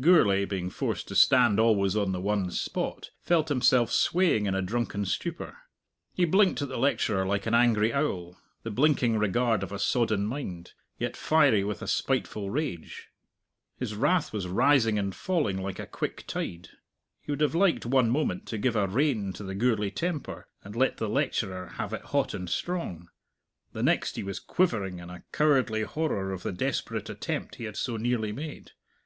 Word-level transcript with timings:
Gourlay, 0.00 0.46
being 0.46 0.70
forced 0.70 1.08
to 1.08 1.14
stand 1.14 1.60
always 1.60 1.94
on 1.94 2.12
the 2.12 2.20
one 2.22 2.50
spot, 2.50 3.10
felt 3.20 3.50
himself 3.50 3.92
swaying 3.92 4.46
in 4.46 4.54
a 4.54 4.62
drunken 4.62 5.04
stupor. 5.04 5.58
He 6.14 6.24
blinked 6.24 6.62
at 6.62 6.70
the 6.70 6.78
lecturer 6.78 7.26
like 7.26 7.44
an 7.44 7.52
angry 7.52 7.92
owl 7.92 8.38
the 8.62 8.70
blinking 8.70 9.18
regard 9.18 9.62
of 9.62 9.72
a 9.72 9.78
sodden 9.78 10.24
mind, 10.24 10.72
yet 10.98 11.18
fiery 11.18 11.64
with 11.64 11.82
a 11.82 11.86
spiteful 11.86 12.48
rage. 12.48 13.08
His 13.78 13.94
wrath 13.94 14.32
was 14.32 14.48
rising 14.48 14.98
and 14.98 15.14
falling 15.14 15.58
like 15.60 15.78
a 15.78 15.84
quick 15.86 16.26
tide. 16.26 16.70
He 17.20 17.32
would 17.32 17.42
have 17.42 17.54
liked 17.54 17.84
one 17.84 18.08
moment 18.08 18.46
to 18.46 18.56
give 18.56 18.76
a 18.76 18.86
rein 18.86 19.34
to 19.34 19.44
the 19.44 19.54
Gourlay 19.54 19.90
temper, 19.90 20.48
and 20.62 20.74
let 20.74 20.96
the 20.96 21.10
lecturer 21.10 21.72
have 21.76 21.92
it 21.92 22.06
hot 22.06 22.32
and 22.32 22.48
strong; 22.48 23.10
the 23.74 23.82
next, 23.82 24.16
he 24.16 24.22
was 24.22 24.40
quivering 24.40 24.98
in 24.98 25.10
a 25.10 25.24
cowardly 25.30 25.82
horror 25.82 26.32
of 26.32 26.42
the 26.42 26.52
desperate 26.52 27.10
attempt 27.10 27.56
he 27.56 27.64
had 27.64 27.76
so 27.76 27.98
nearly 27.98 28.32
made. 28.32 28.70